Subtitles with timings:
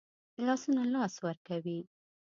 [0.45, 1.79] لاسونه لاس ورکوي